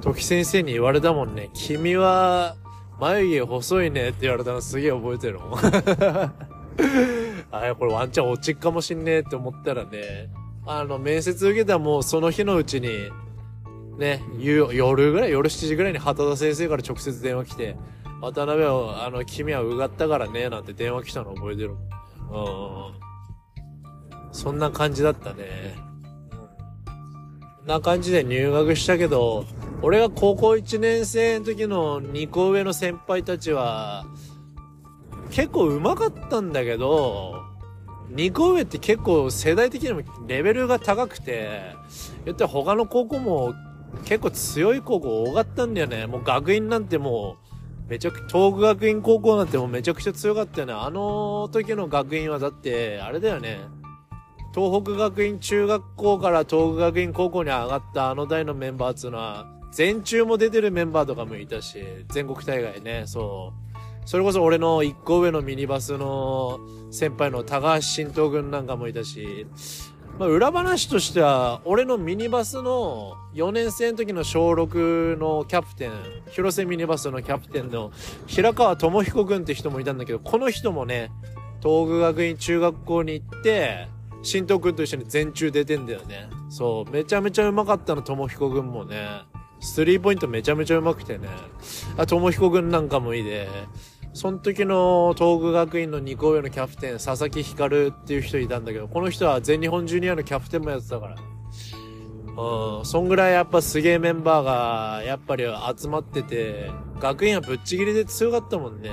[0.01, 1.51] 時先生に言われたもんね。
[1.53, 2.55] 君は、
[2.99, 5.59] 眉毛細いねって言われたのすげえ覚えてるもん。
[7.51, 10.29] あ、これワンチャン落ちっかもしんねえって思ったらね、
[10.65, 13.11] あの、面接受けたもうその日のうちに、
[13.99, 17.77] ね、夜ぐらい、夜7時ぐらいに畑田先生から直接電話来て、
[18.21, 21.79] 渡辺は、あの、君はうがったからね、なんて電話来たの覚えてるもん。
[22.89, 22.99] う
[24.29, 24.33] ん。
[24.33, 25.92] そんな感じだったね。
[27.65, 29.45] な感じで入学したけど、
[29.81, 34.05] 俺が高校1年生の時の2個上の先輩たちは、
[35.29, 37.41] 結構上手かったんだけど、
[38.11, 41.75] 2個上って結構世代的にもレベルが高くて、
[42.25, 43.53] 言って他の高校も
[44.05, 46.05] 結構強い高校多かったんだよね。
[46.05, 47.37] もう学院なんても
[47.87, 50.73] う、めちゃく、東北学院高校なんてもうめちゃくちゃ強かったよね。
[50.73, 53.59] あの時の学院はだって、あれだよね。
[54.53, 63.51] 東北学院中学校から東北学院高校に上がったあの代のメンバーっていうのは、全中も出てるメンバーとかもいたし、全国大会ね、そ
[64.05, 64.07] う。
[64.07, 66.59] それこそ俺の一個上のミニバスの
[66.91, 69.47] 先輩の高橋新東軍なんかもいたし、
[70.19, 75.91] まあ、裏話としては、俺のミニバスの4年生の時の小6のキャプテン、
[76.29, 77.91] 広瀬ミニバスのキャプテンの
[78.27, 81.09] 平川智彦君って人もいたんだけど、この人もね、
[81.63, 83.87] 東北学院中学校に行って、
[84.23, 86.29] 新藤くんと一緒に全中出てんだよね。
[86.49, 89.23] そう、めちゃめちゃうまかったの、ともひこくんもね。
[89.59, 91.27] スリーポイントめちゃめちゃうまくてね。
[91.97, 93.47] あ、ともひこくんなんかもいいで。
[94.13, 101.15] その時の東北学院の2校上のキャプテン、佐々木光っていう人いたんだけど、この人は全日本ジュニアのキャプテンもやってたから。
[102.35, 105.45] うん、そんぐらいやっぱすげえメンバーが、やっぱり
[105.77, 108.91] 集まってて、学院はぶっちぎりで強かったもんね。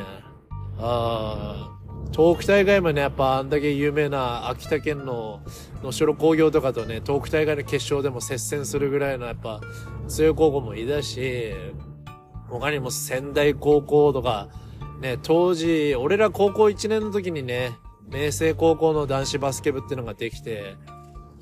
[0.79, 1.80] ああ
[2.12, 5.40] 東北大会もね、やっぱあんだけ有名な秋田県の
[5.83, 9.61] 能代工業とかとね、東北大会の決勝でも接戦するぐらいのやっぱ
[10.09, 11.53] 強い高校もいたし、
[12.49, 14.49] 他にも仙台高校とか、
[15.01, 20.77] ね、当時、俺ら高校1年の時にね、明星高校の男子バスケ部っていうのができて、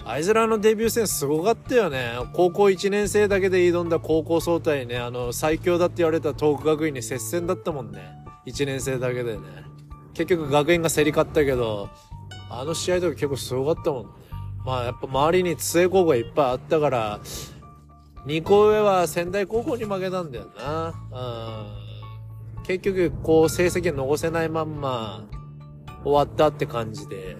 [0.05, 2.13] あいつらのデビュー戦すごかったよね。
[2.35, 8.11] 高校1年生だけで挑んだ高校総体ね、あの、最強だって言われた東北学院に接戦だったもんね。
[8.47, 9.68] 1年生だけでね。
[10.19, 11.91] 結局学園が競り勝ったけど、
[12.51, 14.09] あの試合とか結構すごかったもんね。
[14.67, 17.21] まあやっぱ周りに津江高校がいっぱいあったから、
[18.27, 20.93] 2校上は仙台高校に負けたんだよな。
[22.57, 22.65] うん。
[22.65, 25.25] 結局、こう成績残せないまんま
[26.03, 27.37] 終わったって感じで。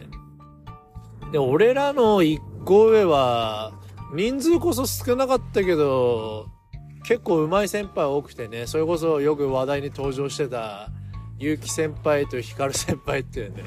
[1.33, 3.73] で、俺らの1個上は、
[4.15, 6.47] 人数こそ少なかったけど、
[7.05, 10.91] 結構上手い先輩多くてね、それこそよく話題に登場してた、
[11.39, 13.63] 結城先輩と光先輩っていうね、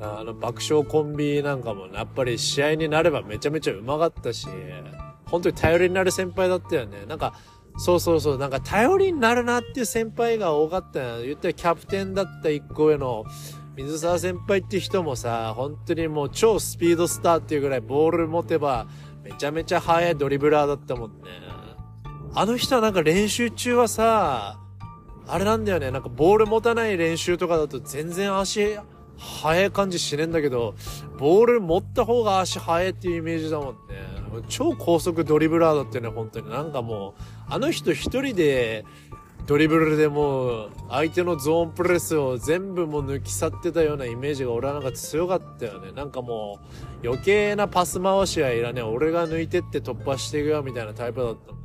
[0.00, 4.46] あの、爆笑コンビなんかもね、やっぱり試合になればめちゃめちゃ上手かったし、
[5.26, 7.04] 本当に頼りになる先輩だったよね。
[7.06, 7.34] なんか、
[7.76, 11.22] そうそうそう、なんか頼りになるなっていう先輩が多かったよ。
[11.22, 13.24] 言ったらキャプテンだった1個上の、
[13.76, 18.88] 水沢先輩って人もさ、本当にもう超スピードスターっていうぐらいボール持てば
[19.22, 21.28] めちゃめちゃ速いドリブラーだったもんね。
[22.34, 24.58] あの人はなんか練習中はさ、
[25.28, 28.78] あれなんだよね、なんかボール持たない練習とかだと全然足
[29.16, 30.74] 速い感じしねえんだけど、
[31.18, 34.18] ボール持った方が足速いっていうイメージだもんね。
[34.48, 36.48] 超高速ドリブラーだってね、本当に。
[36.48, 38.84] なんかもう、あの人一人で
[39.46, 45.90] ドリブルでもう相手のゾーンプレスを全部もう抜き去ってたようなイメージが俺はなんか強かったよね。
[45.92, 46.60] なんかも
[47.02, 48.84] う余計なパス回しはいらねえ。
[48.84, 51.57] 俺が抜いてって突破していくよみたいなタイプだった。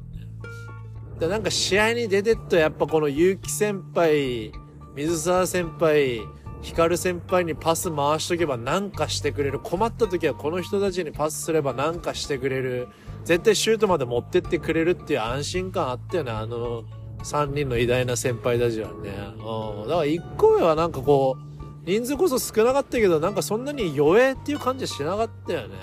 [1.19, 4.51] でなんか試合に出てっとやっぱこの結城先輩、
[4.95, 6.21] 水沢先輩、
[6.61, 9.59] 光先輩にパス回しとけばなんかしてくれる。
[9.59, 12.87] 困った時はこの人たちにパスすればなんかしてくれる。
[13.25, 16.31] 絶対シュートまで持ってってくれるっていう安心感あったよね。
[16.31, 16.83] あの、
[17.23, 19.11] 3人の偉大な先輩たちはね。
[19.37, 19.89] うん。
[19.89, 25.75] だから1個目はなんかこう、人数こそ少なかったけど、なんかそんなに弱えっていう感じはしなかったよね。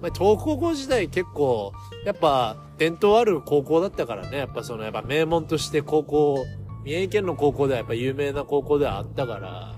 [0.00, 1.72] まあ、東高校時代結構、
[2.04, 4.38] やっぱ伝統ある高校だったからね。
[4.38, 6.44] やっぱその、やっぱ名門として高校、
[6.84, 9.74] 三重県の高校ではやっぱ有名な高校ではあったから、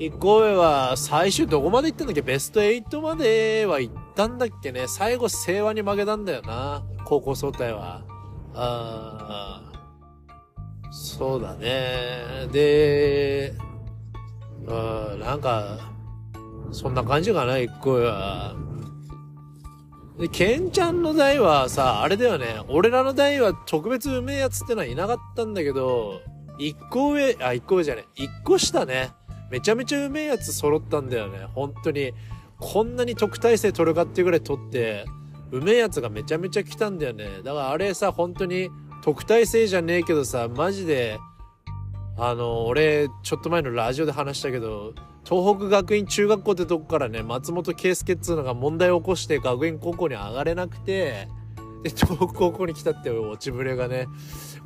[0.00, 6.82] 1個目は最終どこまで行ったんだっけベスト8までは行ったんだっけね最後清和に負けたんだよな。
[7.04, 8.02] 高校総体は。
[8.54, 12.48] ああ、そうだね。
[12.50, 13.54] で、
[14.66, 15.90] うん、なんか、
[16.72, 18.54] そんな感じかな、一個は。
[20.18, 22.62] で、ケンちゃんの代はさ、あれだよね。
[22.68, 26.20] 俺らの代は特別うめえやつってのはいなかったんだけど、
[26.58, 29.12] 一個上、あ、一個上じゃねえ一個下ね。
[29.50, 31.46] めちゃめちゃうめえやつ揃ったんだよね。
[31.54, 32.12] 本当に。
[32.58, 35.06] こんなに特待生取るかっていうぐらい取って、
[35.50, 37.40] うめえやつがめちゃめちゃ来たんだよね。
[37.42, 38.70] だからあれさ、本当に
[39.02, 41.18] 特待生じゃねえけどさ、マジで、
[42.18, 44.92] あの、俺、ちょっと前のラジオで話したけど、
[45.24, 51.28] 東北学院中学校ってとこからね、松本圭介っつうのが問題を起こして学園高校に上がれなくて、
[51.82, 54.06] で、東北高校に来たって落ちぶれがね、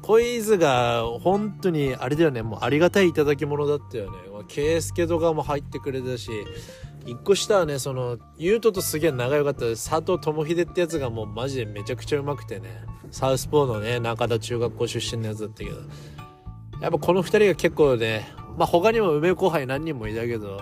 [0.03, 4.19] ポイズが本当にあれだよね、もうありがたい頂き物だったよね。
[4.49, 6.31] 圭介とかも入ってくれたし、
[7.07, 15.77] 一個下はね、その、ゆうとすげえ仲良かった佐藤智秀ってやつがもうマジでめちゃくちゃうまくてね、サウスポーのね、中田中学校出身のやつだったけど、
[16.81, 20.61] やっぱこの二人が結構ね、まあ他にも梅後輩何人もいたけど、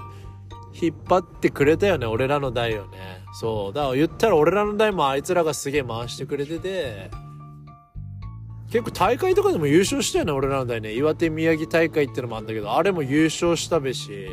[0.81, 3.23] 引っ張ってくれたよね、俺らの代をね。
[3.41, 3.73] そう。
[3.73, 7.11] だから言ったら俺らの代もあいつらがすげえ回してくれてて、
[8.71, 10.95] 結構大会とかでも優勝したよね、俺らの代ね。
[10.95, 14.29] 岩手宮城大会ってのもあんだけど、あれも優勝したべし、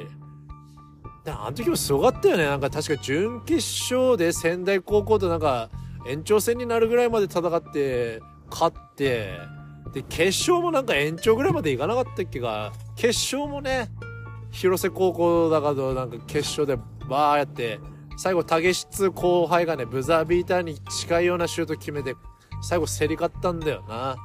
[1.26, 2.46] あの時もすごかったよね。
[2.46, 3.58] なんか確か準決
[3.94, 5.70] 勝で仙台高校となんか
[6.08, 9.34] 延長戦になるぐらいまで戦って、勝って、
[9.94, 13.90] で、決勝もなんか延長ぐらいまでいかなかったっけが、決勝もね、
[14.52, 16.76] 広瀬高校だからなんか決勝で
[17.08, 17.80] バーやって、
[18.18, 22.14] 最後、竹質後輩がね、ブザービーターに近いようなシュート決めて、
[22.62, 24.18] 最後競り勝ったんだよな。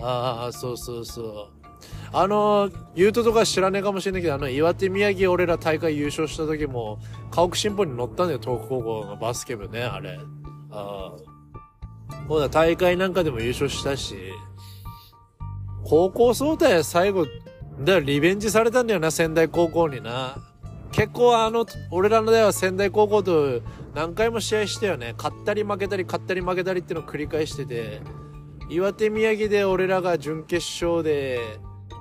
[0.00, 1.66] ああ、そうそうそう。
[2.12, 6.98] あの、言うととか知らねえかもしれないけど、あの、岩手宮城俺ら大会優勝した時も、
[7.30, 10.18] 家屋新報に乗ったんだよ、東北高校のバスケ部ね、あれ。
[10.72, 12.26] ああ。
[12.26, 14.16] ほら、大会なんかでも優勝したし、
[15.84, 17.24] 高校総体最後、
[17.80, 20.36] だからリベンジされたんだよな、仙台高校にな。
[20.92, 23.60] 結構あの、俺らの代は仙台高校と
[23.94, 25.14] 何回も試合したよね。
[25.16, 28.00] 勝ったり負けたり、勝ったり負けたりっていうのを繰り返してて、
[28.70, 31.38] 岩手宮城で俺らが準決勝で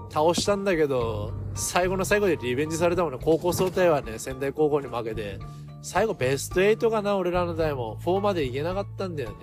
[0.09, 3.19] 倒したんだけど、最後の最後でリベンジされたもんね。
[3.21, 5.39] 高校総体はね、仙台高校に負けて、
[5.81, 7.97] 最後ベスト8かな、俺らの代も。
[8.03, 9.35] 4まで行けなかったんだよね。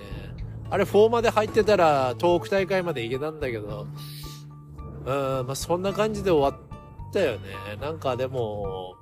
[0.71, 3.87] あれ4まで入ってたら、東北大会まで行けたんだけど、
[5.05, 7.41] うん、まあ、そんな感じで終わったよね。
[7.81, 8.95] なんかでも、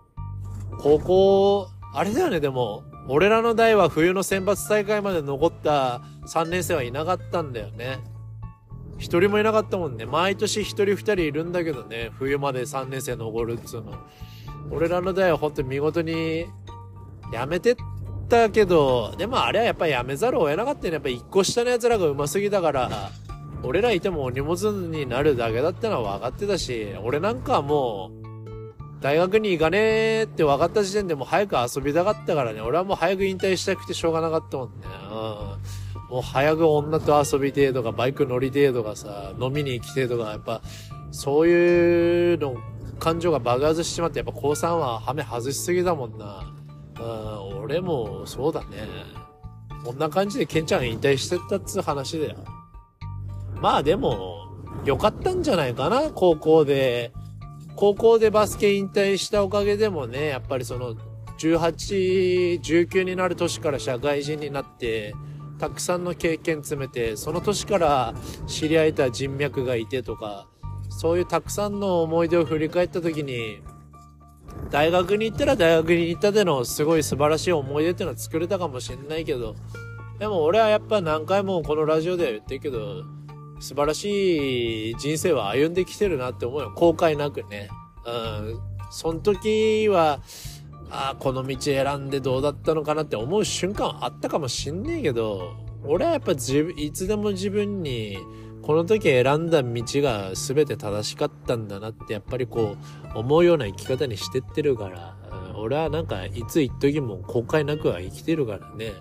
[0.79, 7.99] 高校、あれだよね、でも、俺らの代は冬の選抜大会まで残った3年生はいなかったんだよね。
[8.99, 10.05] 一人もいなかったもんね。
[10.05, 13.95] 毎年一人二人いるんだけどね、冬まで3年生残るっつうの。
[14.71, 16.47] 俺らの代は本当に見事に、
[17.33, 17.77] やめてっ
[18.29, 20.95] たけど、でもあれはやっぱやめざるを得なかったよね。
[20.95, 23.11] やっぱ一個下の奴らが上手すぎたから、
[23.63, 28.21] 俺らいてもお荷物になるだけだったのは分かってたし、俺なんかはもう、
[29.01, 32.61] 大学に行かねえって分かった時点でもう早く遊びたかったからね。
[32.61, 34.75] 俺はもう早く引退したくてしょうがなかったもんね。
[35.11, 36.15] うん。
[36.15, 40.61] もう早く女と遊びてえとか、バイク乗りてえとかさ、飲みに行きてえとか、やっぱ、
[41.13, 42.57] そういうの、
[42.99, 46.53] 感情が爆発しちまって、やっぱ高3はハメ外しすぎだもんな。
[47.01, 48.89] うん、俺もそうだね。
[49.85, 52.37] こんな感じでケンちゃん引退してったっつう話だよ。
[53.61, 54.49] まあでも、
[54.85, 57.13] 良かったんじゃないかな、高校で。
[57.77, 60.95] 高校でバスケ引退したおかげでもね、やっぱりその、
[61.39, 65.15] 18、19になる年から社会人になって、
[65.59, 68.15] たくさんの経験詰めて、その年から
[68.47, 70.47] 知り合えた人脈がいてとか、
[70.89, 73.63] そういうたくさんの思い出を振り返った時に、
[74.71, 79.55] 大学に行ったら大学に行ったでのすごい素晴らしい思い出っていうのは作れたかもしれないけど、
[80.19, 83.05] でも俺はやっぱ何回もこのラジオでは言ってるけど、
[83.61, 86.73] 素晴らしい人生は歩んできてるなって思うよ。
[86.75, 87.69] 後悔なくね。
[88.07, 88.61] うん。
[88.91, 90.21] その時は、
[90.91, 95.55] ああ、この道選んでどうだったのかなって思う瞬間あったかもしんねえけど、
[95.85, 98.19] 俺はやっぱ自分、いつでも自分に、
[98.63, 102.77] この時選んだ道が全て正しかったんだなってやっぱりこ
[103.15, 105.17] う思うような生き方にしてってるから、
[105.55, 108.93] うん、俺はなんかいつ一時も後悔なくは生きてるからね。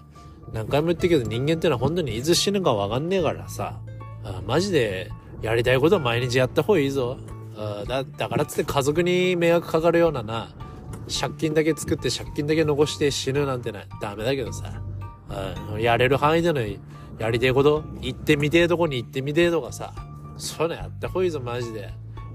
[0.53, 3.79] 何回も言ってるけど人間ってのは本当にいつ死ぬかわかんねえからさ。
[4.23, 5.11] あマジで
[5.41, 7.17] やりたいことは毎日やった方がいいぞ。
[7.57, 10.49] あだだからつって家族に迷惑かかるようなな、
[11.19, 14.71] 借金だけ作って借金だけ残して死ぬなんてな、ダメだけどさ。
[15.29, 16.61] あやれる範囲での
[17.19, 19.93] やりたいこと、行ってみてえとこに行ってみてえとかさ。
[20.37, 21.89] そういうのやった方がいいぞ、マジで。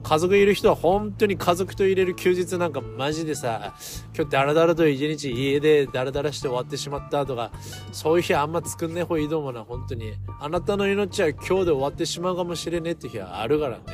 [0.04, 3.74] 家族いる人は本当に家族と入れる休日なんかマジでさ、
[4.14, 7.50] 今日ダラダラと一日家でダラダラして終わってしまったとか、
[7.90, 10.12] そういう日あんま作んねえ方がいいと思うな、本当に。
[10.40, 13.84] あなたの命は今日で終わってしまうかもしれねえって日はあるからね。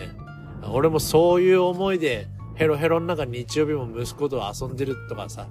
[0.73, 5.47] 俺もそういう思いで、ヘロヘロの中日曜日も息子と遊んでるとかさ、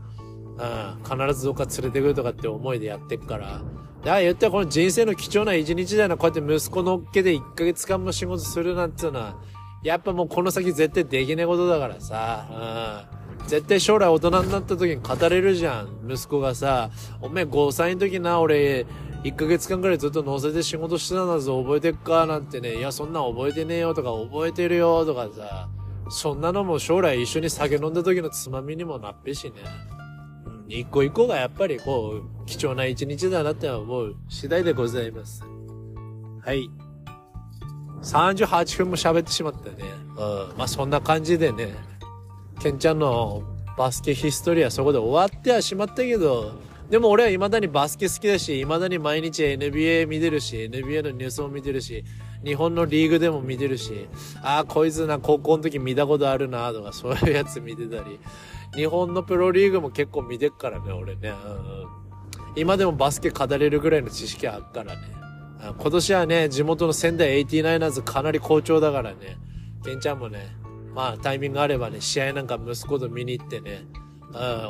[0.58, 3.48] うん、必ずどっか連れてくるとかって思いでやってっから。
[3.48, 3.64] だか
[4.04, 9.38] ら言ったらこの人生の貴重な一日だよな、こうやって息子のっけで1ヶ月間も仕事するなんていうのは、
[9.84, 13.20] やっぱもうこの先絶対できねえことだからさ、うん。
[13.48, 16.12] 絶対将来大人になった時に語れるじゃん。
[16.12, 18.86] 息子がさ、おめえ5歳の時な、俺、
[19.24, 25.70] 1ヶ月間くらいずっと乗せて仕事してたんだぞ、覚えてっかなんてね、いや、そんなん覚えてねえよとか、覚えてるよとかさ、
[26.10, 29.54] そんなのも将来一緒に酒飲んだ時のつまみにもなっぺしね。
[30.68, 35.44] 一個一個がやっぱりこう、貴重な一日だなって思う次第でございます。
[36.42, 36.70] はい。
[38.04, 39.78] 38分も喋ってしまったね。
[40.18, 40.58] うん。
[40.58, 41.76] まあそんな感じでね、
[42.60, 43.44] ケンちゃんの
[43.78, 46.54] バスケヒストリーはそこで終わってはしまったけど、
[46.90, 52.04] でも俺は未だにバスケ好きだし、未だに毎日 NBA 見てるし、NBA のニュースも見てるし、
[52.44, 54.08] 日本のリーグでも見てるし、
[54.42, 58.20] ああ、こいつな、高校の時見たことあるな、とか、そういうやつ見てたり、
[58.74, 61.30] 日本のプロリーグも結構見てっからね、俺ね。
[61.30, 61.86] うん、
[62.56, 65.19] 今でもバスケ語れるぐらいの知識あっからね。
[65.62, 69.38] 今年はね、地元の仙台 89ers かなり好調だからね、
[69.84, 70.56] ケンちゃんもね、
[70.96, 73.86] まあタイミングあればね、試合なんか息子と見に行ってね、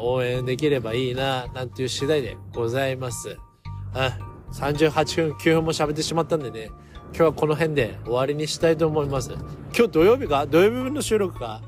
[0.01, 3.37] 応援できればいいな、なんていう次第でございます。
[4.53, 6.71] 38分、9分も喋ってしまったんでね、
[7.11, 9.31] 今日はこの辺で終わりにしたいと思います。
[9.75, 10.47] 今日土曜日か？
[10.47, 11.61] 土曜日分の収録か？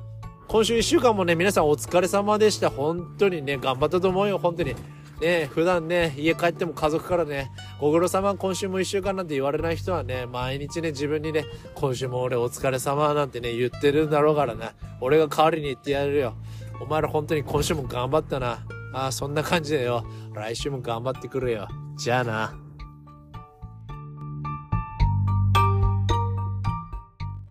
[0.48, 2.70] 今週1週間もね、皆さんお疲れ様でした。
[2.70, 4.76] 本当にね、頑張ったと思うよ、本当に。
[5.22, 11.46] ね、普段ね、家帰っても家族からね、ご苦労様今週も一週間なんて言われない人はね、毎日ね、自分にね、
[11.76, 14.74] 今週も俺お疲れ様なんてね、言ってるんだろうからな。
[15.00, 16.34] 俺が代わりに言ってやるよ。
[16.82, 18.66] お前ら本当に今週も頑張ったな。
[18.94, 20.04] ああ、そんな感じだよ。
[20.34, 21.68] 来週も頑張ってくるよ。
[21.98, 22.71] じゃあな。